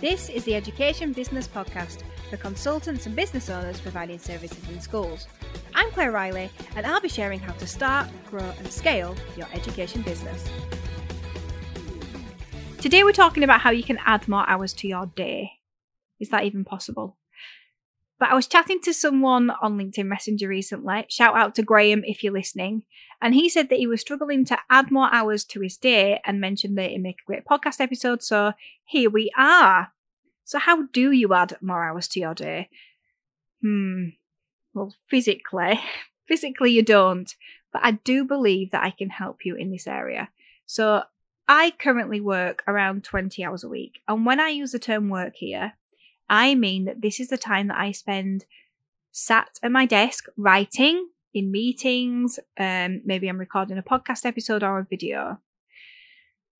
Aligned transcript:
This 0.00 0.30
is 0.30 0.44
the 0.44 0.54
Education 0.54 1.12
Business 1.12 1.46
Podcast 1.46 2.04
for 2.30 2.38
consultants 2.38 3.04
and 3.04 3.14
business 3.14 3.50
owners 3.50 3.82
providing 3.82 4.18
services 4.18 4.66
in 4.70 4.80
schools. 4.80 5.26
I'm 5.74 5.90
Claire 5.90 6.10
Riley, 6.10 6.48
and 6.74 6.86
I'll 6.86 7.02
be 7.02 7.08
sharing 7.10 7.38
how 7.38 7.52
to 7.52 7.66
start, 7.66 8.08
grow, 8.30 8.50
and 8.56 8.72
scale 8.72 9.14
your 9.36 9.46
education 9.52 10.00
business. 10.00 10.48
Today, 12.78 13.04
we're 13.04 13.12
talking 13.12 13.44
about 13.44 13.60
how 13.60 13.72
you 13.72 13.82
can 13.82 13.98
add 14.06 14.26
more 14.26 14.48
hours 14.48 14.72
to 14.72 14.88
your 14.88 15.04
day. 15.04 15.50
Is 16.18 16.30
that 16.30 16.44
even 16.44 16.64
possible? 16.64 17.18
But 18.18 18.30
I 18.30 18.34
was 18.34 18.46
chatting 18.46 18.80
to 18.82 18.94
someone 18.94 19.50
on 19.62 19.78
LinkedIn 19.78 20.06
Messenger 20.06 20.48
recently. 20.48 21.06
Shout 21.08 21.36
out 21.36 21.54
to 21.54 21.62
Graham 21.62 22.04
if 22.04 22.22
you're 22.22 22.32
listening. 22.32 22.84
And 23.22 23.34
he 23.34 23.48
said 23.48 23.68
that 23.68 23.78
he 23.78 23.86
was 23.86 24.00
struggling 24.00 24.44
to 24.46 24.58
add 24.70 24.90
more 24.90 25.12
hours 25.12 25.44
to 25.44 25.60
his 25.60 25.76
day 25.76 26.20
and 26.24 26.40
mentioned 26.40 26.76
that 26.78 26.90
it'd 26.90 27.02
make 27.02 27.20
a 27.22 27.26
great 27.26 27.44
podcast 27.44 27.80
episode. 27.80 28.22
So 28.22 28.52
here 28.90 29.08
we 29.08 29.30
are. 29.36 29.92
So, 30.44 30.58
how 30.58 30.86
do 30.86 31.12
you 31.12 31.32
add 31.32 31.56
more 31.60 31.84
hours 31.84 32.08
to 32.08 32.20
your 32.20 32.34
day? 32.34 32.68
Hmm. 33.62 34.08
Well, 34.74 34.94
physically, 35.08 35.80
physically 36.26 36.72
you 36.72 36.82
don't. 36.82 37.32
But 37.72 37.82
I 37.84 37.92
do 37.92 38.24
believe 38.24 38.72
that 38.72 38.82
I 38.82 38.90
can 38.90 39.10
help 39.10 39.44
you 39.44 39.54
in 39.54 39.70
this 39.70 39.86
area. 39.86 40.30
So, 40.66 41.04
I 41.46 41.72
currently 41.78 42.20
work 42.20 42.64
around 42.66 43.04
20 43.04 43.44
hours 43.44 43.62
a 43.62 43.68
week. 43.68 44.00
And 44.08 44.26
when 44.26 44.40
I 44.40 44.48
use 44.48 44.72
the 44.72 44.78
term 44.78 45.08
work 45.08 45.36
here, 45.36 45.74
I 46.28 46.54
mean 46.54 46.84
that 46.84 47.00
this 47.00 47.20
is 47.20 47.28
the 47.28 47.38
time 47.38 47.68
that 47.68 47.78
I 47.78 47.92
spend 47.92 48.44
sat 49.12 49.58
at 49.62 49.72
my 49.72 49.86
desk 49.86 50.26
writing 50.36 51.08
in 51.32 51.52
meetings. 51.52 52.38
Um, 52.58 53.02
maybe 53.04 53.28
I'm 53.28 53.38
recording 53.38 53.78
a 53.78 53.82
podcast 53.82 54.24
episode 54.24 54.62
or 54.62 54.80
a 54.80 54.86
video. 54.88 55.38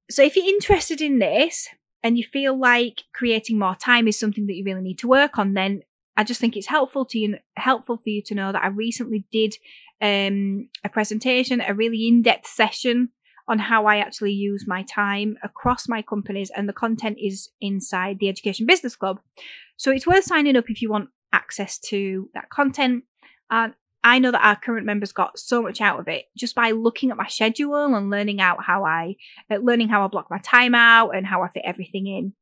So 0.08 0.24
if 0.24 0.34
you're 0.34 0.46
interested 0.46 1.00
in 1.00 1.20
this 1.20 1.68
and 2.02 2.16
you 2.16 2.24
feel 2.24 2.58
like 2.58 3.04
creating 3.14 3.58
more 3.58 3.74
time 3.74 4.08
is 4.08 4.18
something 4.18 4.46
that 4.46 4.54
you 4.54 4.64
really 4.64 4.82
need 4.82 4.98
to 4.98 5.08
work 5.08 5.38
on, 5.38 5.54
then 5.54 5.82
I 6.16 6.24
just 6.24 6.40
think 6.40 6.56
it's 6.56 6.66
helpful 6.66 7.04
to 7.06 7.18
you, 7.18 7.38
helpful 7.56 7.96
for 7.96 8.08
you 8.10 8.22
to 8.26 8.34
know 8.34 8.52
that 8.52 8.62
I 8.62 8.68
recently 8.68 9.24
did 9.30 9.56
um, 10.00 10.68
a 10.84 10.88
presentation, 10.88 11.60
a 11.60 11.74
really 11.74 12.08
in-depth 12.08 12.46
session 12.46 13.10
on 13.48 13.58
how 13.58 13.86
I 13.86 13.96
actually 13.96 14.32
use 14.32 14.64
my 14.66 14.82
time 14.82 15.36
across 15.42 15.88
my 15.88 16.02
companies, 16.02 16.50
and 16.54 16.68
the 16.68 16.72
content 16.72 17.18
is 17.20 17.50
inside 17.60 18.18
the 18.18 18.28
Education 18.28 18.66
Business 18.66 18.96
Club. 18.96 19.20
So 19.76 19.90
it's 19.90 20.06
worth 20.06 20.24
signing 20.24 20.56
up 20.56 20.68
if 20.68 20.80
you 20.82 20.90
want 20.90 21.10
access 21.32 21.78
to 21.78 22.28
that 22.34 22.50
content. 22.50 23.04
And 23.50 23.74
I 24.02 24.18
know 24.18 24.30
that 24.30 24.44
our 24.44 24.56
current 24.56 24.86
members 24.86 25.12
got 25.12 25.38
so 25.38 25.62
much 25.62 25.80
out 25.80 26.00
of 26.00 26.08
it 26.08 26.26
just 26.36 26.54
by 26.54 26.70
looking 26.70 27.10
at 27.10 27.16
my 27.16 27.26
schedule 27.26 27.94
and 27.94 28.10
learning 28.10 28.40
out 28.40 28.64
how 28.64 28.84
I 28.84 29.16
uh, 29.50 29.56
learning 29.56 29.88
how 29.88 30.04
I 30.04 30.08
block 30.08 30.30
my 30.30 30.38
time 30.38 30.74
out 30.74 31.10
and 31.10 31.26
how 31.26 31.42
I 31.42 31.48
fit 31.48 31.62
everything 31.66 32.06
in. 32.06 32.32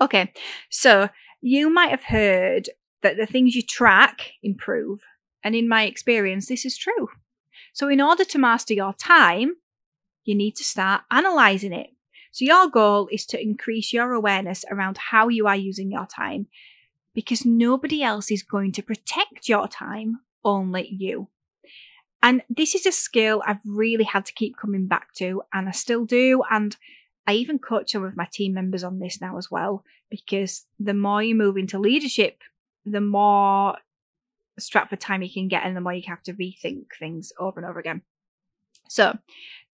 Okay, 0.00 0.32
so 0.70 1.08
you 1.40 1.70
might 1.70 1.90
have 1.90 2.04
heard 2.04 2.70
that 3.02 3.16
the 3.16 3.26
things 3.26 3.54
you 3.54 3.62
track 3.62 4.32
improve, 4.42 5.00
and 5.44 5.54
in 5.54 5.68
my 5.68 5.84
experience, 5.84 6.46
this 6.46 6.64
is 6.64 6.76
true. 6.76 7.08
So, 7.72 7.88
in 7.88 8.00
order 8.00 8.24
to 8.24 8.38
master 8.38 8.74
your 8.74 8.94
time, 8.94 9.56
you 10.24 10.34
need 10.34 10.56
to 10.56 10.64
start 10.64 11.02
analyzing 11.10 11.72
it. 11.72 11.90
So, 12.30 12.44
your 12.44 12.68
goal 12.68 13.08
is 13.12 13.26
to 13.26 13.40
increase 13.40 13.92
your 13.92 14.12
awareness 14.12 14.64
around 14.70 14.98
how 15.10 15.28
you 15.28 15.46
are 15.46 15.56
using 15.56 15.90
your 15.90 16.06
time 16.06 16.46
because 17.14 17.44
nobody 17.44 18.02
else 18.02 18.30
is 18.30 18.42
going 18.42 18.72
to 18.72 18.82
protect 18.82 19.48
your 19.48 19.68
time, 19.68 20.20
only 20.44 20.88
you. 20.88 21.28
And 22.22 22.42
this 22.48 22.74
is 22.74 22.86
a 22.86 22.92
skill 22.92 23.42
I've 23.44 23.60
really 23.64 24.04
had 24.04 24.24
to 24.26 24.32
keep 24.32 24.56
coming 24.56 24.86
back 24.86 25.12
to, 25.14 25.42
and 25.52 25.68
I 25.68 25.72
still 25.72 26.04
do. 26.04 26.42
And 26.50 26.76
I 27.26 27.34
even 27.34 27.58
coach 27.58 27.92
some 27.92 28.04
of 28.04 28.16
my 28.16 28.28
team 28.32 28.54
members 28.54 28.84
on 28.84 29.00
this 29.00 29.20
now 29.20 29.38
as 29.38 29.50
well, 29.50 29.84
because 30.08 30.66
the 30.78 30.94
more 30.94 31.22
you 31.22 31.34
move 31.34 31.56
into 31.56 31.78
leadership, 31.78 32.38
the 32.86 33.00
more 33.00 33.76
strapped 34.58 34.90
for 34.90 34.96
time 34.96 35.22
you 35.22 35.32
can 35.32 35.48
get, 35.48 35.64
and 35.64 35.76
the 35.76 35.80
more 35.80 35.94
you 35.94 36.02
have 36.06 36.22
to 36.24 36.34
rethink 36.34 36.86
things 36.98 37.32
over 37.38 37.58
and 37.58 37.68
over 37.68 37.80
again. 37.80 38.02
So, 38.88 39.18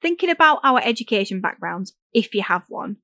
thinking 0.00 0.30
about 0.30 0.60
our 0.62 0.80
education 0.82 1.40
backgrounds, 1.40 1.94
if 2.14 2.34
you 2.34 2.42
have 2.42 2.64
one, 2.68 2.96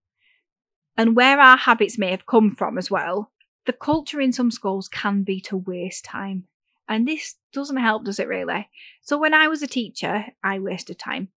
and 0.96 1.16
where 1.16 1.40
our 1.40 1.56
habits 1.56 1.98
may 1.98 2.10
have 2.10 2.26
come 2.26 2.54
from 2.54 2.78
as 2.78 2.90
well, 2.90 3.32
the 3.66 3.72
culture 3.72 4.20
in 4.20 4.32
some 4.32 4.50
schools 4.50 4.88
can 4.88 5.22
be 5.22 5.40
to 5.42 5.56
waste 5.56 6.04
time. 6.04 6.44
And 6.88 7.08
this 7.08 7.36
doesn't 7.52 7.76
help, 7.76 8.04
does 8.04 8.18
it 8.18 8.28
really? 8.28 8.68
So 9.00 9.18
when 9.18 9.32
I 9.34 9.48
was 9.48 9.62
a 9.62 9.66
teacher, 9.66 10.26
I 10.42 10.58
wasted 10.58 10.98
time. 10.98 11.28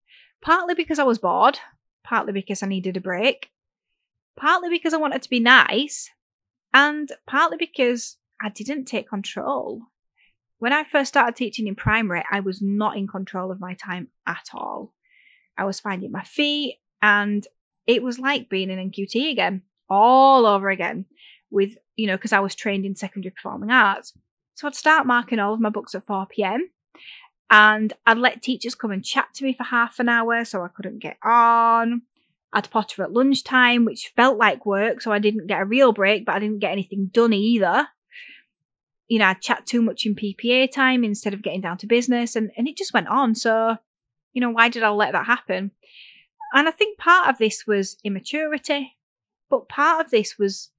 Partly 0.41 0.75
because 0.75 1.00
I 1.00 1.03
was 1.03 1.18
bored, 1.18 1.59
partly 2.03 2.34
because 2.34 2.62
I 2.62 2.68
needed 2.68 2.97
a 2.97 3.02
break, 3.02 3.50
partly 4.38 4.69
because 4.69 4.94
I 4.94 4.97
wanted 4.97 5.22
to 5.24 5.30
be 5.30 5.40
nice, 5.40 6.09
and 6.74 7.12
partly 7.25 7.58
because 7.58 8.18
I 8.41 8.50
didn't 8.50 8.85
take 8.85 9.09
control. 9.09 9.84
When 10.59 10.74
I 10.74 10.84
first 10.84 11.09
started 11.09 11.35
teaching 11.35 11.68
in 11.68 11.75
primary, 11.75 12.24
I 12.31 12.40
was 12.40 12.62
not 12.62 12.97
in 12.97 13.08
control 13.08 13.52
of 13.52 13.59
my 13.59 13.74
time 13.74 14.09
at 14.25 14.50
all. 14.53 14.94
I 15.58 15.66
was 15.66 15.79
finding 15.79 16.12
my 16.12 16.24
feet, 16.24 16.78
and 17.02 17.46
it 17.85 18.03
was 18.03 18.19
like 18.19 18.50
being 18.50 18.69
an 18.69 18.91
NQT 18.91 19.31
again, 19.31 19.64
all 19.90 20.46
over 20.46 20.69
again, 20.69 21.06
with, 21.50 21.78
you 21.96 22.08
know, 22.08 22.18
because 22.18 22.34
I 22.34 22.41
was 22.41 22.53
trained 22.53 22.85
in 22.85 22.96
secondary 22.96 23.31
performing 23.31 23.72
arts. 23.72 24.14
So 24.57 24.68
I'd 24.68 24.75
start 24.75 25.06
marking 25.06 25.38
all 25.40 25.53
of 25.53 25.59
my 25.59 25.69
books 25.69 25.94
at 25.94 26.03
4 26.03 26.25
pm, 26.28 26.72
and 27.50 27.94
I'd 28.06 28.18
let 28.18 28.41
teachers 28.41 28.75
come 28.75 28.91
and 28.91 29.06
chat 29.06 29.28
to 29.35 29.45
me 29.45 29.53
for 29.53 29.63
half 29.63 30.00
an 30.00 30.09
hour 30.09 30.44
so 30.44 30.63
I 30.63 30.68
couldn't 30.68 31.00
get 31.00 31.18
on. 31.23 32.01
I'd 32.51 32.69
potter 32.72 33.03
at 33.03 33.13
lunchtime, 33.13 33.85
which 33.85 34.12
felt 34.16 34.38
like 34.38 34.66
work, 34.66 35.01
so 35.01 35.12
I 35.12 35.19
didn't 35.19 35.47
get 35.47 35.62
a 35.62 35.66
real 35.66 35.94
break, 35.94 36.25
but 36.25 36.35
I 36.35 36.40
didn't 36.40 36.59
get 36.59 36.72
anything 36.72 37.12
done 37.13 37.34
either. 37.34 37.88
You 39.07 39.19
know, 39.19 39.28
I'd 39.28 39.41
chat 39.41 39.67
too 39.67 39.81
much 39.81 40.06
in 40.06 40.16
PPA 40.16 40.72
time 40.72 41.03
instead 41.03 41.35
of 41.35 41.44
getting 41.44 41.62
down 41.62 41.78
to 41.78 41.88
business, 41.88 42.35
and, 42.35 42.50
and 42.57 42.67
it 42.67 42.75
just 42.75 42.94
went 42.94 43.07
on. 43.09 43.35
So 43.35 43.78
you 44.38 44.41
know, 44.41 44.51
why 44.51 44.69
did 44.69 44.84
I 44.84 44.90
let 44.90 45.13
that 45.13 45.25
happen? 45.25 45.72
And 46.53 46.67
I 46.67 46.72
think 46.72 47.00
part 47.00 47.28
of 47.28 47.40
this 47.40 47.66
was 47.66 47.97
immaturity, 48.03 48.96
but 49.50 49.67
part 49.67 50.06
of 50.06 50.12
this 50.12 50.38
was, 50.38 50.69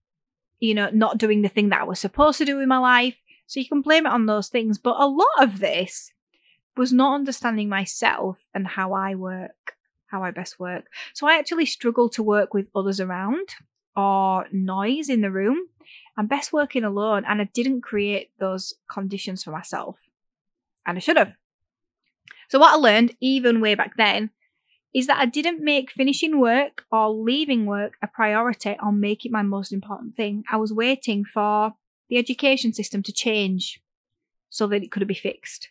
you 0.60 0.74
know, 0.74 0.90
not 0.92 1.18
doing 1.18 1.42
the 1.42 1.48
thing 1.48 1.68
that 1.70 1.80
I 1.80 1.84
was 1.84 1.98
supposed 1.98 2.38
to 2.38 2.44
do 2.44 2.60
in 2.60 2.68
my 2.68 2.78
life. 2.78 3.16
So 3.48 3.58
you 3.58 3.66
can 3.66 3.80
blame 3.80 4.06
it 4.06 4.12
on 4.12 4.26
those 4.26 4.48
things. 4.48 4.78
But 4.78 5.00
a 5.00 5.06
lot 5.06 5.26
of 5.40 5.58
this 5.58 6.12
was 6.76 6.92
not 6.92 7.14
understanding 7.14 7.68
myself 7.68 8.44
and 8.54 8.68
how 8.68 8.92
I 8.92 9.14
work, 9.14 9.74
how 10.06 10.22
I 10.22 10.30
best 10.30 10.60
work. 10.60 10.84
So 11.14 11.26
I 11.26 11.38
actually 11.38 11.66
struggled 11.66 12.12
to 12.12 12.22
work 12.22 12.54
with 12.54 12.68
others 12.74 13.00
around 13.00 13.48
or 13.96 14.46
noise 14.52 15.08
in 15.08 15.22
the 15.22 15.30
room. 15.30 15.68
I'm 16.16 16.26
best 16.26 16.52
working 16.52 16.84
alone, 16.84 17.24
and 17.26 17.40
I 17.40 17.44
didn't 17.44 17.80
create 17.80 18.30
those 18.38 18.74
conditions 18.90 19.42
for 19.42 19.50
myself. 19.50 19.96
And 20.84 20.98
I 20.98 21.00
should 21.00 21.16
have. 21.16 21.32
So, 22.48 22.58
what 22.58 22.74
I 22.74 22.76
learned, 22.76 23.16
even 23.20 23.60
way 23.60 23.74
back 23.74 23.96
then, 23.96 24.30
is 24.94 25.06
that 25.06 25.18
I 25.18 25.26
didn't 25.26 25.64
make 25.64 25.90
finishing 25.90 26.38
work 26.38 26.84
or 26.92 27.08
leaving 27.08 27.66
work 27.66 27.94
a 28.02 28.06
priority 28.06 28.76
or 28.82 28.92
make 28.92 29.24
it 29.24 29.32
my 29.32 29.42
most 29.42 29.72
important 29.72 30.16
thing. 30.16 30.44
I 30.50 30.56
was 30.56 30.72
waiting 30.72 31.24
for 31.24 31.74
the 32.08 32.16
education 32.16 32.72
system 32.72 33.02
to 33.02 33.12
change 33.12 33.80
so 34.50 34.66
that 34.66 34.82
it 34.82 34.90
could 34.90 35.06
be 35.06 35.14
fixed. 35.14 35.68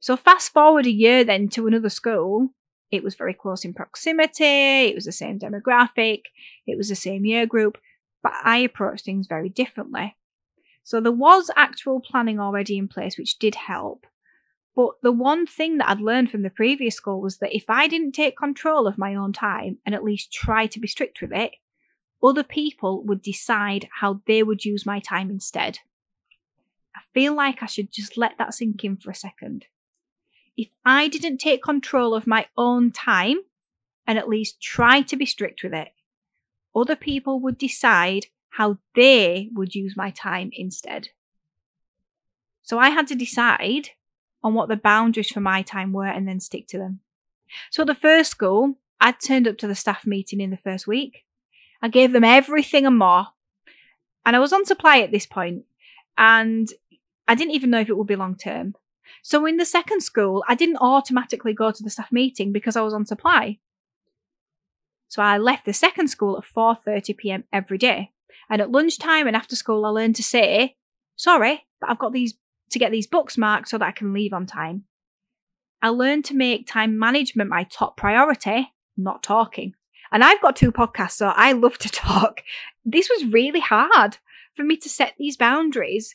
So, 0.00 0.16
fast 0.16 0.52
forward 0.52 0.86
a 0.86 0.90
year 0.90 1.24
then 1.24 1.48
to 1.50 1.66
another 1.66 1.88
school. 1.88 2.50
It 2.90 3.02
was 3.02 3.16
very 3.16 3.34
close 3.34 3.64
in 3.64 3.74
proximity, 3.74 4.44
it 4.44 4.94
was 4.94 5.06
the 5.06 5.12
same 5.12 5.40
demographic, 5.40 6.22
it 6.66 6.76
was 6.76 6.88
the 6.88 6.94
same 6.94 7.24
year 7.24 7.44
group, 7.44 7.78
but 8.22 8.32
I 8.44 8.58
approached 8.58 9.04
things 9.04 9.26
very 9.26 9.48
differently. 9.48 10.16
So, 10.84 11.00
there 11.00 11.10
was 11.12 11.50
actual 11.56 12.00
planning 12.00 12.38
already 12.38 12.78
in 12.78 12.86
place, 12.86 13.18
which 13.18 13.38
did 13.38 13.56
help. 13.56 14.06
But 14.76 14.90
the 15.02 15.10
one 15.10 15.46
thing 15.46 15.78
that 15.78 15.88
I'd 15.88 16.00
learned 16.00 16.30
from 16.30 16.42
the 16.42 16.50
previous 16.50 16.94
school 16.94 17.20
was 17.22 17.38
that 17.38 17.56
if 17.56 17.64
I 17.68 17.88
didn't 17.88 18.12
take 18.12 18.36
control 18.36 18.86
of 18.86 18.98
my 18.98 19.14
own 19.14 19.32
time 19.32 19.78
and 19.86 19.94
at 19.94 20.04
least 20.04 20.30
try 20.30 20.66
to 20.66 20.78
be 20.78 20.86
strict 20.86 21.22
with 21.22 21.32
it, 21.32 21.52
other 22.22 22.42
people 22.42 23.02
would 23.04 23.22
decide 23.22 23.88
how 24.00 24.20
they 24.26 24.42
would 24.42 24.64
use 24.64 24.86
my 24.86 25.00
time 25.00 25.30
instead. 25.30 25.80
I 26.94 27.00
feel 27.12 27.34
like 27.34 27.62
I 27.62 27.66
should 27.66 27.92
just 27.92 28.16
let 28.16 28.38
that 28.38 28.54
sink 28.54 28.82
in 28.84 28.96
for 28.96 29.10
a 29.10 29.14
second. 29.14 29.66
If 30.56 30.68
I 30.84 31.08
didn't 31.08 31.38
take 31.38 31.62
control 31.62 32.14
of 32.14 32.26
my 32.26 32.46
own 32.56 32.90
time 32.90 33.38
and 34.06 34.18
at 34.18 34.28
least 34.28 34.60
try 34.60 35.02
to 35.02 35.16
be 35.16 35.26
strict 35.26 35.62
with 35.62 35.74
it, 35.74 35.88
other 36.74 36.96
people 36.96 37.40
would 37.40 37.58
decide 37.58 38.26
how 38.50 38.78
they 38.94 39.50
would 39.52 39.74
use 39.74 39.96
my 39.96 40.10
time 40.10 40.50
instead. 40.52 41.10
So 42.62 42.78
I 42.78 42.88
had 42.88 43.06
to 43.08 43.14
decide 43.14 43.90
on 44.42 44.54
what 44.54 44.68
the 44.68 44.76
boundaries 44.76 45.30
for 45.30 45.40
my 45.40 45.60
time 45.62 45.92
were 45.92 46.06
and 46.06 46.26
then 46.26 46.40
stick 46.40 46.66
to 46.68 46.78
them. 46.78 47.00
So 47.70 47.82
at 47.82 47.86
the 47.86 47.94
first 47.94 48.30
school, 48.30 48.76
I'd 49.00 49.20
turned 49.20 49.46
up 49.46 49.58
to 49.58 49.68
the 49.68 49.74
staff 49.74 50.06
meeting 50.06 50.40
in 50.40 50.50
the 50.50 50.56
first 50.56 50.86
week. 50.86 51.25
I 51.82 51.88
gave 51.88 52.12
them 52.12 52.24
everything 52.24 52.86
and 52.86 52.98
more. 52.98 53.28
And 54.24 54.34
I 54.34 54.40
was 54.40 54.52
on 54.52 54.64
supply 54.64 55.00
at 55.00 55.12
this 55.12 55.26
point, 55.26 55.64
and 56.18 56.68
I 57.28 57.34
didn't 57.34 57.54
even 57.54 57.70
know 57.70 57.80
if 57.80 57.88
it 57.88 57.96
would 57.96 58.06
be 58.06 58.16
long 58.16 58.36
term. 58.36 58.74
So 59.22 59.46
in 59.46 59.56
the 59.56 59.64
second 59.64 60.02
school, 60.02 60.44
I 60.48 60.54
didn't 60.54 60.78
automatically 60.78 61.52
go 61.52 61.70
to 61.70 61.82
the 61.82 61.90
staff 61.90 62.10
meeting 62.10 62.52
because 62.52 62.76
I 62.76 62.82
was 62.82 62.94
on 62.94 63.06
supply. 63.06 63.58
So 65.08 65.22
I 65.22 65.38
left 65.38 65.64
the 65.64 65.72
second 65.72 66.08
school 66.08 66.36
at 66.36 66.44
4:30 66.44 67.16
p.m. 67.16 67.44
every 67.52 67.78
day. 67.78 68.12
And 68.48 68.60
at 68.60 68.70
lunchtime 68.70 69.26
and 69.26 69.36
after 69.36 69.56
school, 69.56 69.84
I 69.84 69.90
learned 69.90 70.16
to 70.16 70.22
say, 70.22 70.76
sorry, 71.16 71.66
but 71.80 71.90
I've 71.90 71.98
got 71.98 72.12
these 72.12 72.34
to 72.70 72.78
get 72.78 72.90
these 72.90 73.06
books 73.06 73.38
marked 73.38 73.68
so 73.68 73.78
that 73.78 73.86
I 73.86 73.92
can 73.92 74.12
leave 74.12 74.32
on 74.32 74.46
time. 74.46 74.84
I 75.82 75.90
learned 75.90 76.24
to 76.26 76.34
make 76.34 76.66
time 76.66 76.98
management 76.98 77.50
my 77.50 77.64
top 77.64 77.96
priority, 77.96 78.72
not 78.96 79.22
talking. 79.22 79.74
And 80.12 80.24
I've 80.24 80.40
got 80.40 80.56
two 80.56 80.72
podcasts, 80.72 81.12
so 81.12 81.28
I 81.28 81.52
love 81.52 81.78
to 81.78 81.88
talk. 81.90 82.42
This 82.84 83.08
was 83.08 83.32
really 83.32 83.60
hard 83.60 84.18
for 84.54 84.64
me 84.64 84.76
to 84.78 84.88
set 84.88 85.14
these 85.18 85.36
boundaries, 85.36 86.14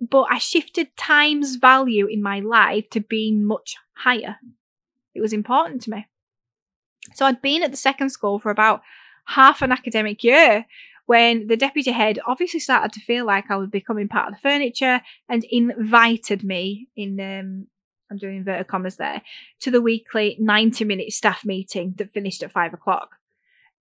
but 0.00 0.26
I 0.30 0.38
shifted 0.38 0.96
time's 0.96 1.56
value 1.56 2.06
in 2.06 2.22
my 2.22 2.40
life 2.40 2.90
to 2.90 3.00
being 3.00 3.44
much 3.44 3.76
higher. 3.98 4.36
It 5.14 5.20
was 5.20 5.32
important 5.32 5.82
to 5.82 5.90
me. 5.90 6.06
So 7.14 7.26
I'd 7.26 7.42
been 7.42 7.62
at 7.62 7.70
the 7.70 7.76
second 7.76 8.10
school 8.10 8.38
for 8.38 8.50
about 8.50 8.82
half 9.26 9.62
an 9.62 9.72
academic 9.72 10.24
year 10.24 10.66
when 11.06 11.48
the 11.48 11.56
deputy 11.56 11.90
head 11.90 12.20
obviously 12.26 12.60
started 12.60 12.92
to 12.92 13.00
feel 13.00 13.26
like 13.26 13.50
I 13.50 13.56
was 13.56 13.68
becoming 13.68 14.08
part 14.08 14.28
of 14.28 14.34
the 14.34 14.40
furniture 14.40 15.00
and 15.28 15.44
invited 15.50 16.44
me 16.44 16.88
in 16.96 17.18
um, 17.20 17.66
I'm 18.10 18.18
doing 18.18 18.38
inverted 18.38 18.66
commas 18.66 18.96
there, 18.96 19.22
to 19.60 19.70
the 19.70 19.80
weekly 19.80 20.36
90 20.40 20.84
minute 20.84 21.12
staff 21.12 21.44
meeting 21.44 21.94
that 21.98 22.12
finished 22.12 22.42
at 22.42 22.52
five 22.52 22.74
o'clock. 22.74 23.16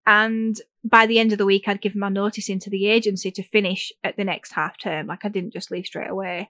And 0.05 0.59
by 0.83 1.05
the 1.05 1.19
end 1.19 1.31
of 1.31 1.37
the 1.37 1.45
week, 1.45 1.67
I'd 1.67 1.81
given 1.81 1.99
my 1.99 2.09
notice 2.09 2.49
into 2.49 2.69
the 2.69 2.87
agency 2.87 3.31
to 3.31 3.43
finish 3.43 3.91
at 4.03 4.17
the 4.17 4.23
next 4.23 4.53
half 4.53 4.77
term. 4.77 5.07
Like 5.07 5.25
I 5.25 5.29
didn't 5.29 5.53
just 5.53 5.71
leave 5.71 5.85
straight 5.85 6.09
away. 6.09 6.49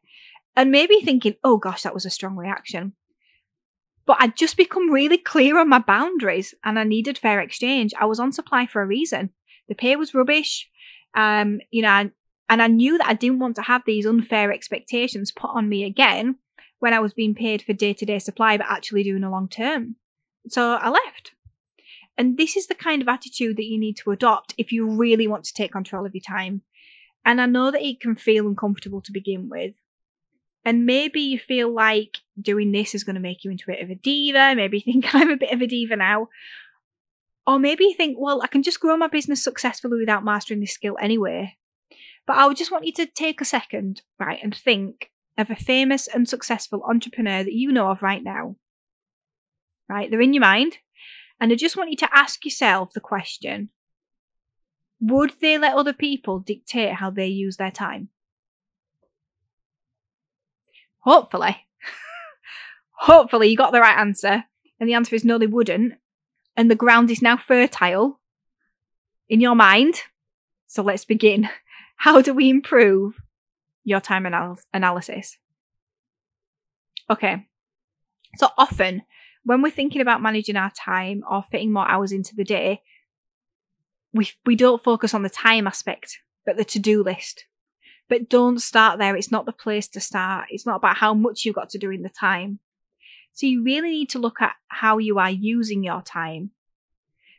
And 0.55 0.71
maybe 0.71 0.99
thinking, 1.01 1.35
oh 1.43 1.57
gosh, 1.57 1.83
that 1.83 1.93
was 1.93 2.05
a 2.05 2.09
strong 2.09 2.35
reaction. 2.35 2.93
But 4.05 4.17
I'd 4.19 4.35
just 4.35 4.57
become 4.57 4.91
really 4.91 5.17
clear 5.17 5.57
on 5.57 5.69
my 5.69 5.79
boundaries 5.79 6.53
and 6.63 6.79
I 6.79 6.83
needed 6.83 7.17
fair 7.17 7.39
exchange. 7.39 7.93
I 7.99 8.05
was 8.05 8.19
on 8.19 8.31
supply 8.31 8.65
for 8.65 8.81
a 8.81 8.87
reason. 8.87 9.31
The 9.67 9.75
pay 9.75 9.95
was 9.95 10.13
rubbish. 10.13 10.69
Um, 11.15 11.59
you 11.71 11.81
know, 11.81 12.09
and 12.49 12.61
I 12.61 12.67
knew 12.67 12.97
that 12.97 13.07
I 13.07 13.13
didn't 13.13 13.39
want 13.39 13.55
to 13.57 13.61
have 13.61 13.83
these 13.85 14.05
unfair 14.05 14.51
expectations 14.51 15.31
put 15.31 15.51
on 15.53 15.69
me 15.69 15.83
again 15.83 16.37
when 16.79 16.93
I 16.93 16.99
was 16.99 17.13
being 17.13 17.35
paid 17.35 17.61
for 17.61 17.73
day 17.73 17.93
to 17.93 18.05
day 18.05 18.19
supply, 18.19 18.57
but 18.57 18.67
actually 18.69 19.03
doing 19.03 19.23
a 19.23 19.31
long 19.31 19.47
term. 19.47 19.95
So 20.47 20.73
I 20.73 20.89
left. 20.89 21.33
And 22.17 22.37
this 22.37 22.57
is 22.57 22.67
the 22.67 22.75
kind 22.75 23.01
of 23.01 23.07
attitude 23.07 23.55
that 23.57 23.65
you 23.65 23.79
need 23.79 23.95
to 23.97 24.11
adopt 24.11 24.53
if 24.57 24.71
you 24.71 24.89
really 24.89 25.27
want 25.27 25.45
to 25.45 25.53
take 25.53 25.71
control 25.71 26.05
of 26.05 26.13
your 26.13 26.21
time. 26.21 26.63
And 27.25 27.39
I 27.39 27.45
know 27.45 27.71
that 27.71 27.81
it 27.81 27.99
can 27.99 28.15
feel 28.15 28.47
uncomfortable 28.47 29.01
to 29.01 29.11
begin 29.11 29.49
with. 29.49 29.75
And 30.65 30.85
maybe 30.85 31.21
you 31.21 31.39
feel 31.39 31.73
like 31.73 32.17
doing 32.39 32.71
this 32.71 32.93
is 32.93 33.03
going 33.03 33.15
to 33.15 33.21
make 33.21 33.43
you 33.43 33.51
into 33.51 33.65
a 33.67 33.73
bit 33.73 33.83
of 33.83 33.89
a 33.89 33.95
diva. 33.95 34.53
Maybe 34.55 34.77
you 34.77 34.83
think 34.83 35.05
I'm 35.15 35.31
a 35.31 35.37
bit 35.37 35.53
of 35.53 35.61
a 35.61 35.67
diva 35.67 35.95
now. 35.95 36.27
Or 37.47 37.57
maybe 37.57 37.85
you 37.85 37.93
think, 37.95 38.17
well, 38.19 38.41
I 38.43 38.47
can 38.47 38.63
just 38.63 38.79
grow 38.79 38.97
my 38.97 39.07
business 39.07 39.43
successfully 39.43 39.99
without 39.99 40.23
mastering 40.23 40.59
this 40.59 40.73
skill 40.73 40.97
anyway. 41.01 41.57
But 42.27 42.37
I 42.37 42.45
would 42.45 42.57
just 42.57 42.71
want 42.71 42.85
you 42.85 42.93
to 42.93 43.05
take 43.05 43.41
a 43.41 43.45
second, 43.45 44.01
right, 44.19 44.39
and 44.43 44.55
think 44.55 45.09
of 45.39 45.49
a 45.49 45.55
famous 45.55 46.07
and 46.07 46.27
successful 46.27 46.83
entrepreneur 46.87 47.43
that 47.43 47.53
you 47.53 47.71
know 47.71 47.89
of 47.89 48.01
right 48.01 48.23
now. 48.23 48.55
Right? 49.87 50.09
They're 50.11 50.21
in 50.21 50.33
your 50.33 50.41
mind. 50.41 50.77
And 51.39 51.51
I 51.51 51.55
just 51.55 51.77
want 51.77 51.89
you 51.89 51.95
to 51.97 52.09
ask 52.15 52.43
yourself 52.43 52.93
the 52.93 52.99
question 52.99 53.69
Would 54.99 55.33
they 55.41 55.57
let 55.57 55.75
other 55.75 55.93
people 55.93 56.39
dictate 56.39 56.95
how 56.95 57.09
they 57.09 57.27
use 57.27 57.57
their 57.57 57.71
time? 57.71 58.09
Hopefully. 60.99 61.65
Hopefully, 62.99 63.47
you 63.47 63.55
got 63.55 63.71
the 63.71 63.79
right 63.79 63.97
answer. 63.97 64.43
And 64.79 64.89
the 64.89 64.93
answer 64.93 65.15
is 65.15 65.23
no, 65.23 65.37
they 65.37 65.47
wouldn't. 65.47 65.93
And 66.55 66.69
the 66.69 66.75
ground 66.75 67.09
is 67.09 67.21
now 67.21 67.37
fertile 67.37 68.19
in 69.29 69.39
your 69.39 69.55
mind. 69.55 70.03
So 70.67 70.83
let's 70.83 71.05
begin. 71.05 71.49
How 71.97 72.21
do 72.21 72.33
we 72.33 72.49
improve 72.49 73.15
your 73.89 74.01
time 74.01 74.25
anal- 74.25 74.59
analysis. 74.73 75.37
Okay. 77.09 77.47
So 78.37 78.49
often 78.57 79.03
when 79.43 79.61
we're 79.61 79.71
thinking 79.71 80.01
about 80.01 80.21
managing 80.21 80.55
our 80.55 80.71
time 80.71 81.23
or 81.29 81.43
fitting 81.43 81.71
more 81.71 81.89
hours 81.89 82.11
into 82.11 82.35
the 82.35 82.43
day, 82.43 82.81
we, 84.13 84.29
we 84.45 84.55
don't 84.55 84.83
focus 84.83 85.13
on 85.13 85.23
the 85.23 85.29
time 85.29 85.67
aspect, 85.67 86.19
but 86.45 86.57
the 86.57 86.65
to-do 86.65 87.03
list. 87.03 87.45
But 88.07 88.29
don't 88.29 88.59
start 88.59 88.97
there. 88.97 89.15
It's 89.15 89.31
not 89.31 89.45
the 89.45 89.51
place 89.51 89.87
to 89.89 89.99
start. 89.99 90.47
It's 90.49 90.65
not 90.65 90.77
about 90.77 90.97
how 90.97 91.13
much 91.13 91.45
you've 91.45 91.55
got 91.55 91.69
to 91.69 91.77
do 91.77 91.91
in 91.91 92.01
the 92.01 92.09
time. 92.09 92.59
So 93.33 93.45
you 93.45 93.63
really 93.63 93.89
need 93.89 94.09
to 94.09 94.19
look 94.19 94.41
at 94.41 94.53
how 94.67 94.97
you 94.97 95.19
are 95.19 95.29
using 95.29 95.83
your 95.83 96.01
time. 96.01 96.51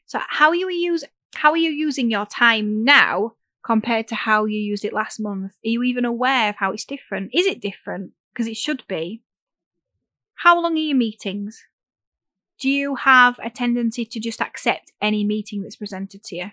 So 0.07 0.21
how 0.29 0.53
you 0.53 0.71
use 0.71 1.05
how 1.35 1.51
are 1.51 1.57
you 1.57 1.71
using 1.71 2.11
your 2.11 2.27
time 2.27 2.85
now 2.85 3.35
compared 3.63 4.09
to 4.09 4.15
how 4.15 4.45
you 4.45 4.59
used 4.59 4.85
it 4.85 4.93
last 4.93 5.21
month? 5.21 5.53
Are 5.65 5.69
you 5.69 5.83
even 5.83 6.05
aware 6.05 6.51
of 6.51 6.57
how 6.57 6.73
it's 6.73 6.85
different? 6.85 7.31
Is 7.35 7.47
it 7.47 7.61
different? 7.61 8.13
Because 8.33 8.47
it 8.47 8.57
should 8.57 8.85
be. 8.89 9.23
How 10.35 10.61
long 10.61 10.75
are 10.75 10.81
your 10.81 10.97
meetings? 10.97 11.65
Do 12.59 12.69
you 12.69 12.97
have 12.97 13.39
a 13.43 13.51
tendency 13.51 14.05
to 14.05 14.21
just 14.21 14.41
accept 14.41 14.93
any 15.01 15.25
meeting 15.25 15.63
that's 15.63 15.77
presented 15.77 16.23
to 16.25 16.37
you? 16.37 16.51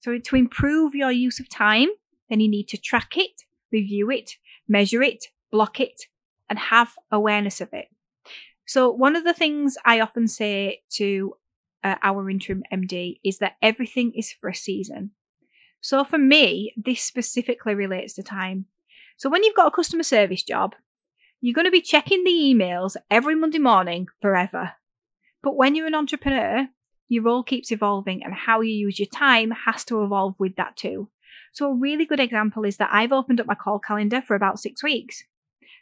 So, 0.00 0.18
to 0.18 0.36
improve 0.36 0.94
your 0.94 1.12
use 1.12 1.38
of 1.38 1.48
time, 1.48 1.88
then 2.28 2.40
you 2.40 2.48
need 2.48 2.66
to 2.68 2.76
track 2.76 3.16
it, 3.16 3.42
review 3.70 4.10
it, 4.10 4.32
measure 4.68 5.02
it, 5.02 5.26
block 5.52 5.78
it, 5.78 6.06
and 6.48 6.58
have 6.58 6.94
awareness 7.10 7.60
of 7.60 7.72
it. 7.72 7.86
So, 8.66 8.90
one 8.90 9.14
of 9.14 9.24
the 9.24 9.34
things 9.34 9.76
I 9.84 10.00
often 10.00 10.26
say 10.26 10.82
to 10.94 11.34
uh, 11.84 11.96
our 12.02 12.28
interim 12.30 12.62
MD 12.72 13.18
is 13.24 13.38
that 13.38 13.56
everything 13.62 14.12
is 14.14 14.32
for 14.32 14.48
a 14.48 14.54
season. 14.54 15.10
So 15.80 16.04
for 16.04 16.18
me, 16.18 16.72
this 16.76 17.02
specifically 17.02 17.74
relates 17.74 18.14
to 18.14 18.22
time. 18.22 18.66
So 19.16 19.28
when 19.28 19.42
you've 19.42 19.56
got 19.56 19.68
a 19.68 19.74
customer 19.74 20.04
service 20.04 20.42
job, 20.42 20.74
you're 21.40 21.54
going 21.54 21.66
to 21.66 21.72
be 21.72 21.80
checking 21.80 22.22
the 22.22 22.30
emails 22.30 22.96
every 23.10 23.34
Monday 23.34 23.58
morning 23.58 24.06
forever. 24.20 24.72
But 25.42 25.56
when 25.56 25.74
you're 25.74 25.88
an 25.88 25.94
entrepreneur, 25.94 26.68
your 27.08 27.24
role 27.24 27.42
keeps 27.42 27.72
evolving 27.72 28.22
and 28.22 28.32
how 28.32 28.60
you 28.60 28.72
use 28.72 28.98
your 28.98 29.06
time 29.06 29.50
has 29.66 29.84
to 29.84 30.02
evolve 30.02 30.36
with 30.38 30.54
that 30.56 30.76
too. 30.76 31.10
So 31.52 31.70
a 31.70 31.74
really 31.74 32.06
good 32.06 32.20
example 32.20 32.64
is 32.64 32.76
that 32.76 32.90
I've 32.92 33.12
opened 33.12 33.40
up 33.40 33.46
my 33.46 33.54
call 33.54 33.78
calendar 33.78 34.22
for 34.22 34.34
about 34.34 34.60
six 34.60 34.82
weeks. 34.82 35.24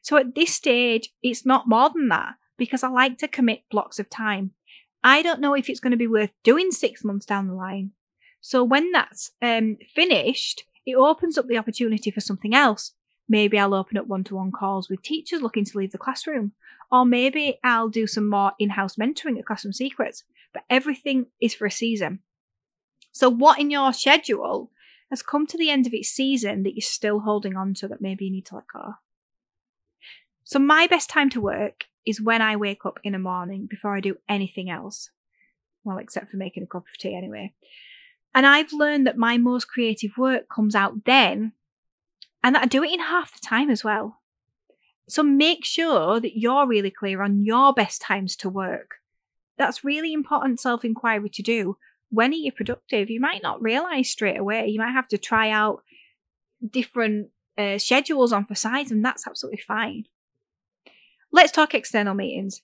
So 0.02 0.16
at 0.16 0.34
this 0.34 0.54
stage, 0.54 1.10
it's 1.22 1.46
not 1.46 1.68
more 1.68 1.90
than 1.90 2.08
that 2.08 2.34
because 2.56 2.82
I 2.82 2.88
like 2.88 3.18
to 3.18 3.28
commit 3.28 3.68
blocks 3.70 3.98
of 3.98 4.10
time. 4.10 4.52
I 5.02 5.22
don't 5.22 5.40
know 5.40 5.54
if 5.54 5.68
it's 5.68 5.80
going 5.80 5.92
to 5.92 5.96
be 5.96 6.06
worth 6.06 6.32
doing 6.42 6.70
six 6.70 7.04
months 7.04 7.26
down 7.26 7.46
the 7.46 7.54
line. 7.54 7.92
So 8.40 8.64
when 8.64 8.92
that's 8.92 9.32
um, 9.42 9.78
finished, 9.94 10.64
it 10.86 10.94
opens 10.94 11.38
up 11.38 11.46
the 11.46 11.58
opportunity 11.58 12.10
for 12.10 12.20
something 12.20 12.54
else. 12.54 12.92
Maybe 13.28 13.58
I'll 13.58 13.74
open 13.74 13.96
up 13.96 14.06
one 14.06 14.24
to 14.24 14.36
one 14.36 14.50
calls 14.50 14.88
with 14.88 15.02
teachers 15.02 15.42
looking 15.42 15.64
to 15.64 15.78
leave 15.78 15.92
the 15.92 15.98
classroom. 15.98 16.52
Or 16.90 17.04
maybe 17.04 17.58
I'll 17.62 17.88
do 17.88 18.06
some 18.06 18.28
more 18.28 18.52
in 18.58 18.70
house 18.70 18.96
mentoring 18.96 19.38
at 19.38 19.46
Classroom 19.46 19.72
Secrets. 19.72 20.24
But 20.52 20.64
everything 20.68 21.26
is 21.40 21.54
for 21.54 21.66
a 21.66 21.70
season. 21.70 22.20
So, 23.12 23.28
what 23.28 23.60
in 23.60 23.70
your 23.70 23.92
schedule 23.92 24.72
has 25.10 25.22
come 25.22 25.46
to 25.46 25.56
the 25.56 25.70
end 25.70 25.86
of 25.86 25.94
its 25.94 26.08
season 26.08 26.64
that 26.64 26.74
you're 26.74 26.82
still 26.82 27.20
holding 27.20 27.56
on 27.56 27.74
to 27.74 27.88
that 27.88 28.00
maybe 28.00 28.24
you 28.24 28.32
need 28.32 28.46
to 28.46 28.56
let 28.56 28.64
go? 28.72 28.94
So, 30.42 30.58
my 30.58 30.88
best 30.88 31.08
time 31.08 31.30
to 31.30 31.40
work 31.40 31.84
is 32.06 32.20
when 32.20 32.42
I 32.42 32.56
wake 32.56 32.84
up 32.84 32.98
in 33.04 33.12
the 33.12 33.18
morning 33.18 33.66
before 33.68 33.96
I 33.96 34.00
do 34.00 34.16
anything 34.28 34.70
else. 34.70 35.10
Well, 35.84 35.98
except 35.98 36.30
for 36.30 36.36
making 36.36 36.62
a 36.62 36.66
cup 36.66 36.82
of 36.82 36.98
tea 36.98 37.14
anyway. 37.14 37.54
And 38.34 38.46
I've 38.46 38.72
learned 38.72 39.06
that 39.06 39.16
my 39.16 39.38
most 39.38 39.66
creative 39.66 40.12
work 40.16 40.48
comes 40.48 40.74
out 40.74 41.04
then 41.04 41.52
and 42.42 42.54
that 42.54 42.62
I 42.62 42.66
do 42.66 42.82
it 42.84 42.92
in 42.92 43.00
half 43.00 43.32
the 43.32 43.46
time 43.46 43.70
as 43.70 43.82
well. 43.82 44.20
So 45.08 45.22
make 45.22 45.64
sure 45.64 46.20
that 46.20 46.38
you're 46.38 46.66
really 46.66 46.90
clear 46.90 47.22
on 47.22 47.44
your 47.44 47.72
best 47.72 48.00
times 48.00 48.36
to 48.36 48.48
work. 48.48 48.96
That's 49.58 49.84
really 49.84 50.12
important 50.12 50.60
self 50.60 50.84
inquiry 50.84 51.28
to 51.30 51.42
do. 51.42 51.76
When 52.10 52.30
are 52.30 52.36
you 52.36 52.52
productive? 52.52 53.10
You 53.10 53.20
might 53.20 53.42
not 53.42 53.60
realize 53.60 54.10
straight 54.10 54.38
away. 54.38 54.68
You 54.68 54.78
might 54.78 54.92
have 54.92 55.08
to 55.08 55.18
try 55.18 55.50
out 55.50 55.82
different 56.68 57.30
uh, 57.58 57.78
schedules 57.78 58.32
on 58.32 58.46
for 58.46 58.54
size, 58.54 58.90
and 58.90 59.04
that's 59.04 59.26
absolutely 59.26 59.60
fine. 59.66 60.04
Let's 61.32 61.52
talk 61.52 61.74
external 61.74 62.14
meetings. 62.14 62.60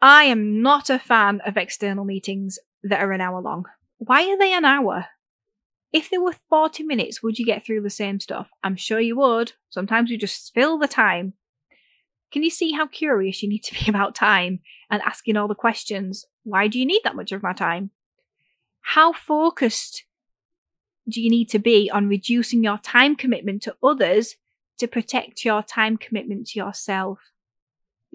I 0.00 0.24
am 0.24 0.62
not 0.62 0.90
a 0.90 0.98
fan 0.98 1.40
of 1.44 1.56
external 1.56 2.04
meetings 2.04 2.58
that 2.84 3.00
are 3.00 3.12
an 3.12 3.20
hour 3.20 3.40
long. 3.40 3.64
Why 3.98 4.30
are 4.30 4.38
they 4.38 4.52
an 4.52 4.64
hour? 4.64 5.06
If 5.92 6.08
they 6.08 6.18
were 6.18 6.34
40 6.48 6.84
minutes, 6.84 7.22
would 7.22 7.38
you 7.38 7.46
get 7.46 7.64
through 7.64 7.82
the 7.82 7.90
same 7.90 8.20
stuff? 8.20 8.48
I'm 8.62 8.76
sure 8.76 9.00
you 9.00 9.16
would. 9.16 9.52
Sometimes 9.70 10.10
you 10.10 10.18
just 10.18 10.54
fill 10.54 10.78
the 10.78 10.86
time. 10.86 11.34
Can 12.30 12.42
you 12.42 12.50
see 12.50 12.72
how 12.72 12.86
curious 12.86 13.42
you 13.42 13.48
need 13.48 13.62
to 13.64 13.74
be 13.74 13.88
about 13.88 14.14
time 14.14 14.60
and 14.88 15.02
asking 15.02 15.36
all 15.36 15.48
the 15.48 15.54
questions? 15.54 16.26
Why 16.44 16.68
do 16.68 16.78
you 16.78 16.86
need 16.86 17.02
that 17.04 17.16
much 17.16 17.32
of 17.32 17.42
my 17.42 17.52
time? 17.52 17.90
How 18.82 19.12
focused 19.12 20.04
do 21.08 21.20
you 21.20 21.30
need 21.30 21.48
to 21.50 21.58
be 21.58 21.90
on 21.90 22.08
reducing 22.08 22.62
your 22.62 22.78
time 22.78 23.16
commitment 23.16 23.62
to 23.62 23.76
others 23.82 24.36
to 24.78 24.86
protect 24.86 25.44
your 25.44 25.62
time 25.62 25.96
commitment 25.96 26.48
to 26.48 26.58
yourself? 26.58 27.33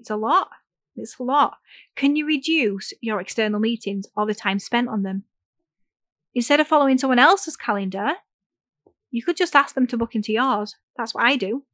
It's 0.00 0.10
a 0.10 0.16
lot. 0.16 0.48
It's 0.96 1.18
a 1.18 1.22
lot. 1.22 1.58
Can 1.94 2.16
you 2.16 2.26
reduce 2.26 2.94
your 3.02 3.20
external 3.20 3.60
meetings 3.60 4.06
or 4.16 4.24
the 4.24 4.34
time 4.34 4.58
spent 4.58 4.88
on 4.88 5.02
them? 5.02 5.24
Instead 6.34 6.58
of 6.58 6.66
following 6.66 6.96
someone 6.96 7.18
else's 7.18 7.54
calendar, 7.54 8.14
you 9.10 9.22
could 9.22 9.36
just 9.36 9.54
ask 9.54 9.74
them 9.74 9.86
to 9.88 9.98
book 9.98 10.14
into 10.14 10.32
yours. 10.32 10.76
That's 10.96 11.14
what 11.14 11.24
I 11.24 11.36
do. 11.36 11.64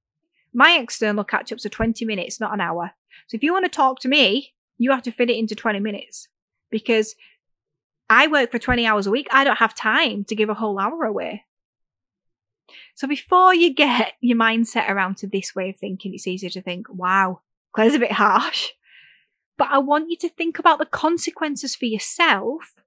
My 0.52 0.72
external 0.72 1.22
catch 1.22 1.52
ups 1.52 1.64
are 1.64 1.70
20 1.70 2.04
minutes, 2.04 2.40
not 2.40 2.52
an 2.52 2.60
hour. 2.60 2.92
So 3.28 3.36
if 3.36 3.44
you 3.44 3.52
want 3.52 3.64
to 3.64 3.70
talk 3.70 4.00
to 4.00 4.08
me, 4.08 4.54
you 4.76 4.90
have 4.90 5.02
to 5.04 5.12
fit 5.12 5.30
it 5.30 5.36
into 5.36 5.54
20 5.54 5.78
minutes 5.78 6.26
because 6.70 7.14
I 8.10 8.26
work 8.26 8.50
for 8.50 8.58
20 8.58 8.84
hours 8.86 9.06
a 9.06 9.12
week. 9.12 9.28
I 9.30 9.44
don't 9.44 9.58
have 9.58 9.74
time 9.74 10.24
to 10.24 10.34
give 10.34 10.50
a 10.50 10.54
whole 10.54 10.80
hour 10.80 11.04
away. 11.04 11.44
So 12.96 13.06
before 13.06 13.54
you 13.54 13.72
get 13.72 14.14
your 14.20 14.36
mindset 14.36 14.88
around 14.90 15.16
to 15.18 15.28
this 15.28 15.54
way 15.54 15.70
of 15.70 15.76
thinking, 15.76 16.12
it's 16.12 16.26
easier 16.26 16.50
to 16.50 16.62
think, 16.62 16.88
wow, 16.88 17.42
Claire's 17.76 17.94
a 17.94 17.98
bit 17.98 18.12
harsh. 18.12 18.70
But 19.58 19.68
I 19.70 19.78
want 19.78 20.08
you 20.08 20.16
to 20.18 20.30
think 20.30 20.58
about 20.58 20.78
the 20.78 20.86
consequences 20.86 21.76
for 21.76 21.84
yourself 21.84 22.80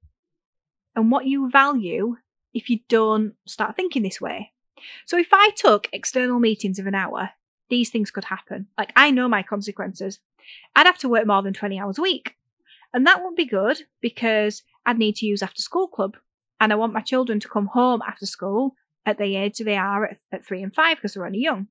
and 0.96 1.12
what 1.12 1.27
you 1.27 1.48
value 1.48 2.17
if 2.55 2.72
you 2.72 2.79
don't 2.89 3.36
start 3.46 3.75
thinking 3.75 4.01
this 4.01 4.19
way. 4.19 4.51
So 5.05 5.15
if 5.15 5.29
I 5.31 5.51
took 5.55 5.88
external 5.93 6.39
meetings 6.39 6.79
of 6.79 6.88
an 6.88 6.96
hour, 6.96 7.31
these 7.69 7.91
things 7.91 8.10
could 8.10 8.25
happen. 8.25 8.65
Like 8.79 8.91
I 8.96 9.12
know 9.12 9.27
my 9.27 9.43
consequences. 9.43 10.22
I'd 10.75 10.88
have 10.88 10.98
to 11.00 11.10
work 11.10 11.27
more 11.27 11.43
than 11.43 11.53
20 11.53 11.79
hours 11.79 12.00
a 12.00 12.01
week. 12.01 12.36
And 12.91 13.05
that 13.05 13.19
wouldn't 13.19 13.38
be 13.38 13.46
good 13.46 13.84
because 14.01 14.63
I'd 14.88 14.98
need 14.98 15.17
to 15.17 15.27
use 15.27 15.43
after 15.43 15.62
school 15.62 15.88
club. 15.88 16.17
And 16.60 16.74
I 16.74 16.77
want 16.77 16.93
my 16.93 17.01
children 17.01 17.39
to 17.41 17.48
come 17.48 17.67
home 17.67 18.01
after 18.08 18.25
school 18.25 18.74
at 19.05 19.19
the 19.19 19.36
age 19.36 19.60
they 19.60 19.77
are 19.77 20.05
at, 20.05 20.17
at 20.31 20.43
three 20.43 20.63
and 20.63 20.74
five 20.74 20.98
because 20.98 21.13
they're 21.13 21.27
only 21.27 21.41
young. 21.41 21.67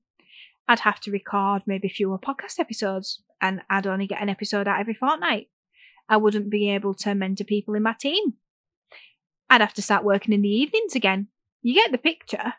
I'd 0.69 0.81
have 0.81 0.99
to 1.01 1.11
record 1.11 1.63
maybe 1.65 1.89
fewer 1.89 2.19
podcast 2.19 2.59
episodes 2.59 3.23
and 3.41 3.61
I'd 3.71 3.87
only 3.87 4.05
get 4.05 4.21
an 4.21 4.29
episode 4.29 4.67
out 4.67 4.79
every 4.79 4.93
fortnight. 4.93 5.49
I 6.07 6.17
wouldn't 6.17 6.51
be 6.51 6.69
able 6.69 6.93
to 6.93 7.15
mentor 7.15 7.43
people 7.43 7.73
in 7.73 7.81
my 7.81 7.95
team. 7.99 8.35
I'd 9.49 9.61
have 9.61 9.73
to 9.73 9.81
start 9.81 10.03
working 10.03 10.31
in 10.31 10.43
the 10.43 10.49
evenings 10.49 10.95
again. 10.95 11.29
You 11.63 11.73
get 11.73 11.91
the 11.91 11.97
picture. 11.97 12.53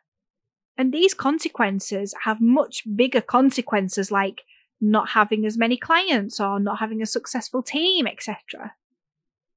And 0.77 0.93
these 0.93 1.15
consequences 1.15 2.13
have 2.25 2.41
much 2.41 2.83
bigger 2.97 3.21
consequences 3.21 4.11
like 4.11 4.43
not 4.81 5.11
having 5.11 5.47
as 5.47 5.57
many 5.57 5.77
clients 5.77 6.41
or 6.41 6.59
not 6.59 6.81
having 6.81 7.01
a 7.01 7.07
successful 7.07 7.63
team, 7.63 8.09
etc. 8.09 8.73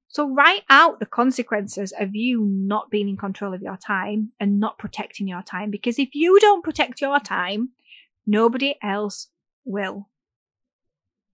So 0.10 0.30
write 0.30 0.62
out 0.70 1.00
the 1.00 1.08
consequences 1.08 1.92
of 2.00 2.14
you 2.14 2.46
not 2.46 2.92
being 2.92 3.10
in 3.10 3.18
control 3.18 3.56
of 3.56 3.64
your 3.64 3.78
time 3.78 4.32
and 4.40 4.60
not 4.60 4.78
protecting 4.78 5.28
your 5.28 5.42
time 5.42 5.72
because 5.72 5.98
if 5.98 6.14
you 6.14 6.40
don't 6.40 6.64
protect 6.64 7.02
your 7.02 7.20
time, 7.20 7.70
nobody 8.26 8.76
else 8.82 9.28
will. 9.66 10.10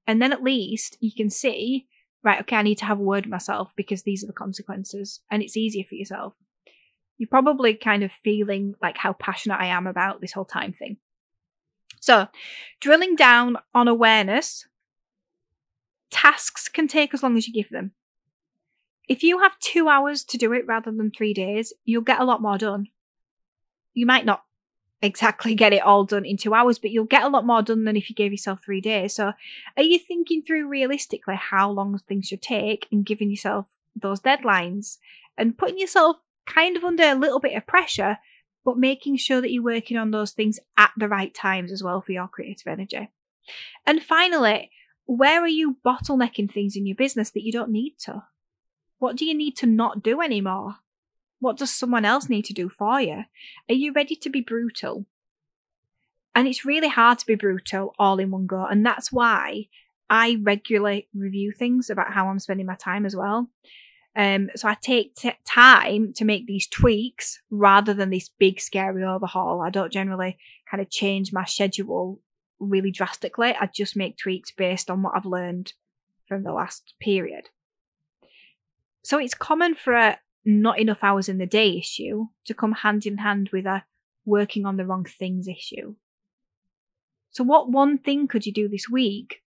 And 0.07 0.21
then 0.21 0.33
at 0.33 0.43
least 0.43 0.97
you 0.99 1.11
can 1.15 1.29
see, 1.29 1.87
right, 2.23 2.41
okay, 2.41 2.55
I 2.55 2.61
need 2.63 2.79
to 2.79 2.85
have 2.85 2.99
a 2.99 3.03
word 3.03 3.25
with 3.25 3.31
myself 3.31 3.73
because 3.75 4.03
these 4.03 4.23
are 4.23 4.27
the 4.27 4.33
consequences 4.33 5.21
and 5.29 5.43
it's 5.43 5.57
easier 5.57 5.83
for 5.87 5.95
yourself. 5.95 6.33
You're 7.17 7.27
probably 7.27 7.73
kind 7.73 8.03
of 8.03 8.11
feeling 8.11 8.75
like 8.81 8.97
how 8.97 9.13
passionate 9.13 9.59
I 9.59 9.67
am 9.67 9.85
about 9.85 10.21
this 10.21 10.31
whole 10.31 10.45
time 10.45 10.73
thing. 10.73 10.97
So, 11.99 12.27
drilling 12.79 13.15
down 13.15 13.57
on 13.75 13.87
awareness, 13.87 14.65
tasks 16.09 16.69
can 16.69 16.87
take 16.87 17.13
as 17.13 17.21
long 17.21 17.37
as 17.37 17.47
you 17.47 17.53
give 17.53 17.69
them. 17.69 17.91
If 19.07 19.21
you 19.21 19.39
have 19.39 19.59
two 19.59 19.89
hours 19.89 20.23
to 20.25 20.37
do 20.37 20.53
it 20.53 20.65
rather 20.65 20.91
than 20.91 21.11
three 21.11 21.33
days, 21.33 21.73
you'll 21.83 22.03
get 22.03 22.21
a 22.21 22.25
lot 22.25 22.41
more 22.41 22.57
done. 22.57 22.87
You 23.93 24.05
might 24.05 24.25
not 24.25 24.43
exactly 25.01 25.55
get 25.55 25.73
it 25.73 25.83
all 25.83 26.03
done 26.03 26.25
in 26.25 26.37
two 26.37 26.53
hours, 26.53 26.79
but 26.79 26.91
you'll 26.91 27.05
get 27.05 27.23
a 27.23 27.29
lot 27.29 27.45
more 27.45 27.61
done 27.61 27.85
than 27.85 27.95
if 27.95 28.09
you 28.09 28.15
gave 28.15 28.31
yourself 28.31 28.63
three 28.63 28.81
days. 28.81 29.15
So, 29.15 29.33
are 29.77 29.83
you 29.83 29.99
thinking 29.99 30.41
through 30.41 30.67
realistically 30.67 31.35
how 31.35 31.71
long 31.71 31.97
things 31.97 32.27
should 32.27 32.41
take 32.41 32.87
and 32.91 33.05
giving 33.05 33.29
yourself 33.29 33.69
those 33.95 34.19
deadlines 34.19 34.97
and 35.37 35.57
putting 35.57 35.79
yourself 35.79 36.17
kind 36.45 36.75
of 36.75 36.83
under 36.83 37.03
a 37.03 37.15
little 37.15 37.39
bit 37.39 37.55
of 37.55 37.67
pressure 37.67 38.17
but 38.65 38.77
making 38.77 39.17
sure 39.17 39.41
that 39.41 39.51
you're 39.51 39.63
working 39.63 39.97
on 39.97 40.11
those 40.11 40.31
things 40.31 40.59
at 40.77 40.91
the 40.97 41.07
right 41.07 41.33
times 41.33 41.71
as 41.71 41.81
well 41.81 42.01
for 42.01 42.11
your 42.11 42.27
creative 42.27 42.67
energy. 42.67 43.09
And 43.85 44.03
finally, 44.03 44.71
where 45.05 45.41
are 45.41 45.47
you 45.47 45.77
bottlenecking 45.85 46.51
things 46.51 46.75
in 46.75 46.85
your 46.85 46.95
business 46.95 47.31
that 47.31 47.43
you 47.43 47.51
don't 47.51 47.71
need 47.71 47.95
to? 47.99 48.23
What 48.99 49.15
do 49.15 49.25
you 49.25 49.33
need 49.33 49.55
to 49.57 49.65
not 49.65 50.03
do 50.03 50.21
anymore? 50.21 50.75
What 51.39 51.57
does 51.57 51.71
someone 51.71 52.05
else 52.05 52.29
need 52.29 52.45
to 52.45 52.53
do 52.53 52.69
for 52.69 52.99
you? 53.01 53.23
Are 53.69 53.75
you 53.75 53.93
ready 53.93 54.15
to 54.15 54.29
be 54.29 54.41
brutal? 54.41 55.05
And 56.35 56.47
it's 56.47 56.65
really 56.65 56.89
hard 56.89 57.19
to 57.19 57.25
be 57.25 57.35
brutal 57.35 57.95
all 57.97 58.19
in 58.19 58.31
one 58.31 58.45
go. 58.45 58.65
And 58.65 58.85
that's 58.85 59.11
why 59.11 59.67
I 60.09 60.37
regularly 60.41 61.07
review 61.13 61.51
things 61.51 61.89
about 61.89 62.13
how 62.13 62.27
I'm 62.27 62.39
spending 62.39 62.65
my 62.65 62.75
time 62.75 63.05
as 63.05 63.15
well. 63.15 63.49
Um, 64.15 64.49
so 64.55 64.67
I 64.67 64.75
take 64.75 65.15
t- 65.15 65.31
time 65.45 66.13
to 66.13 66.25
make 66.25 66.45
these 66.45 66.67
tweaks 66.67 67.41
rather 67.49 67.93
than 67.93 68.09
this 68.09 68.29
big 68.29 68.59
scary 68.59 69.03
overhaul. 69.03 69.61
I 69.61 69.69
don't 69.69 69.93
generally 69.93 70.37
kind 70.69 70.81
of 70.81 70.89
change 70.89 71.31
my 71.31 71.45
schedule 71.45 72.19
really 72.59 72.91
drastically. 72.91 73.55
I 73.59 73.69
just 73.73 73.95
make 73.95 74.17
tweaks 74.17 74.51
based 74.51 74.89
on 74.89 75.03
what 75.03 75.13
I've 75.15 75.25
learned 75.25 75.73
from 76.27 76.43
the 76.43 76.51
last 76.51 76.95
period. 76.99 77.49
So 79.03 79.17
it's 79.19 79.33
common 79.33 79.75
for 79.75 79.93
a 79.93 80.19
not 80.45 80.79
enough 80.79 81.03
hours 81.03 81.29
in 81.29 81.37
the 81.37 81.45
day 81.45 81.77
issue 81.77 82.27
to 82.45 82.53
come 82.53 82.71
hand 82.71 83.05
in 83.05 83.19
hand 83.19 83.49
with 83.51 83.65
a 83.65 83.83
working 84.25 84.65
on 84.65 84.77
the 84.77 84.85
wrong 84.85 85.05
things 85.05 85.47
issue. 85.47 85.95
So 87.31 87.43
what 87.43 87.71
one 87.71 87.97
thing 87.97 88.27
could 88.27 88.45
you 88.45 88.53
do 88.53 88.67
this 88.67 88.89
week 88.89 89.41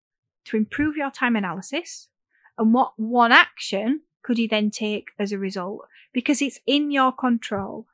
to 0.46 0.58
improve 0.58 0.96
your 0.96 1.12
time 1.12 1.36
analysis? 1.36 2.10
And 2.58 2.74
what 2.74 2.94
one 2.98 3.32
action 3.32 4.02
could 4.24 4.38
you 4.38 4.48
then 4.48 4.70
take 4.70 5.10
as 5.18 5.32
a 5.32 5.38
result? 5.38 5.88
Because 6.14 6.42
it's 6.42 6.60
in 6.68 6.92
your 6.92 7.12
control 7.12 7.88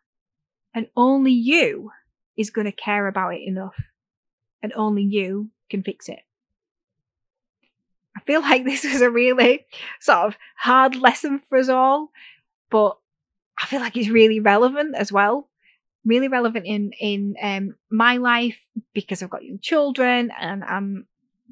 and 0.74 0.88
only 0.96 1.32
you 1.32 1.92
is 2.36 2.50
going 2.50 2.66
to 2.66 2.72
care 2.72 3.08
about 3.08 3.36
it 3.36 3.42
enough 3.46 3.92
and 4.62 4.74
only 4.76 5.04
you 5.04 5.50
can 5.70 5.84
fix 5.84 6.10
it. 6.10 6.20
I 8.16 8.20
feel 8.22 8.42
like 8.42 8.66
this 8.66 8.84
was 8.84 9.02
a 9.02 9.10
really 9.10 9.66
sort 10.00 10.28
of 10.28 10.38
hard 10.58 10.96
lesson 10.96 11.40
for 11.40 11.58
us 11.58 11.70
all, 11.70 12.12
but 12.70 12.98
I 13.62 13.66
feel 13.66 13.80
like 13.80 13.98
it's 13.98 14.10
really 14.10 14.40
relevant 14.40 14.96
as 14.96 15.12
well. 15.12 15.50
Really 16.06 16.28
relevant 16.28 16.66
in 16.66 16.92
in 17.00 17.36
um, 17.42 17.76
my 17.92 18.18
life 18.18 18.60
because 18.94 19.22
I've 19.22 19.30
got 19.30 19.44
young 19.44 19.60
children 19.60 20.32
and 20.40 20.64
I'm 20.64 21.06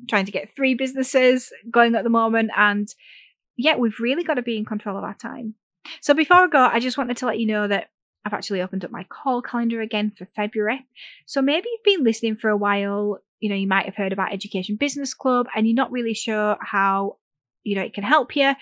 trying 0.08 0.26
to 0.26 0.32
get 0.32 0.54
three 0.56 0.76
businesses 0.76 1.52
going 1.70 1.96
at 1.96 2.04
the 2.04 2.10
moment, 2.10 2.52
and 2.56 2.88
yeah, 3.58 3.76
we've 3.76 4.00
really 4.00 4.24
got 4.24 4.36
to 4.36 4.42
be 4.42 4.58
in 4.58 4.66
control 4.66 4.98
of 4.98 5.04
our 5.04 5.14
time. 5.16 5.56
So 6.02 6.14
before 6.14 6.38
I 6.38 6.48
go, 6.48 6.60
I 6.60 6.80
just 6.80 6.98
wanted 6.98 7.18
to 7.18 7.26
let 7.26 7.40
you 7.40 7.48
know 7.48 7.68
that 7.68 7.90
I've 8.26 8.34
actually 8.34 8.62
opened 8.62 8.84
up 8.84 8.92
my 8.92 9.04
call 9.04 9.42
calendar 9.42 9.82
again 9.82 10.12
for 10.18 10.26
February. 10.26 10.86
So 11.26 11.42
maybe 11.42 11.68
you've 11.72 11.98
been 11.98 12.04
listening 12.04 12.36
for 12.36 12.50
a 12.50 12.58
while, 12.58 13.20
you 13.40 13.50
know, 13.50 13.56
you 13.56 13.68
might 13.68 13.86
have 13.86 13.96
heard 13.96 14.12
about 14.12 14.34
Education 14.34 14.78
Business 14.78 15.14
Club 15.14 15.48
and 15.56 15.68
you're 15.68 15.76
not 15.76 15.92
really 15.92 16.16
sure 16.16 16.58
how, 16.60 17.18
you 17.64 17.76
know, 17.76 17.84
it 17.84 17.94
can 17.94 18.04
help 18.04 18.36
you. 18.36 18.54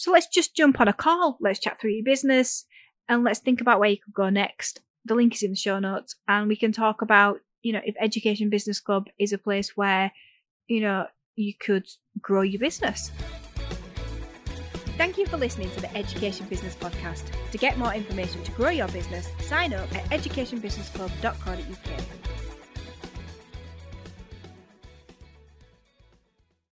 So 0.00 0.10
let's 0.10 0.26
just 0.28 0.56
jump 0.56 0.80
on 0.80 0.88
a 0.88 0.94
call. 0.94 1.36
Let's 1.42 1.58
chat 1.58 1.78
through 1.78 1.90
your 1.90 2.04
business 2.04 2.64
and 3.06 3.22
let's 3.22 3.40
think 3.40 3.60
about 3.60 3.80
where 3.80 3.90
you 3.90 3.98
could 4.02 4.14
go 4.14 4.30
next. 4.30 4.80
The 5.04 5.14
link 5.14 5.34
is 5.34 5.42
in 5.42 5.50
the 5.50 5.56
show 5.56 5.78
notes 5.78 6.16
and 6.26 6.48
we 6.48 6.56
can 6.56 6.72
talk 6.72 7.02
about, 7.02 7.40
you 7.60 7.74
know, 7.74 7.82
if 7.84 7.96
Education 8.00 8.48
Business 8.48 8.80
Club 8.80 9.08
is 9.18 9.34
a 9.34 9.38
place 9.38 9.76
where, 9.76 10.10
you 10.68 10.80
know, 10.80 11.06
you 11.36 11.52
could 11.52 11.86
grow 12.18 12.40
your 12.40 12.60
business. 12.60 13.12
Thank 14.96 15.18
you 15.18 15.26
for 15.26 15.36
listening 15.36 15.70
to 15.72 15.82
the 15.82 15.94
Education 15.94 16.46
Business 16.46 16.76
Podcast. 16.76 17.24
To 17.50 17.58
get 17.58 17.76
more 17.76 17.92
information 17.92 18.42
to 18.44 18.52
grow 18.52 18.70
your 18.70 18.88
business, 18.88 19.28
sign 19.40 19.74
up 19.74 19.94
at 19.94 20.04
educationbusinessclub.co.uk. 20.04 22.19